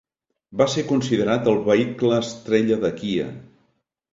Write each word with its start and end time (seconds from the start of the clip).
Va 0.61 0.65
ser 0.75 0.83
considerat 0.91 1.49
el 1.53 1.61
vehicle 1.67 2.17
estrella 2.25 2.81
de 2.87 2.95
Kia. 3.03 3.29